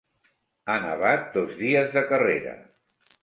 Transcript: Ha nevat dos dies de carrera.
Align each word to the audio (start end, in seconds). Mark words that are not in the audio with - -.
Ha 0.69 0.77
nevat 0.85 1.27
dos 1.37 1.53
dies 1.61 1.93
de 1.97 2.05
carrera. 2.13 2.57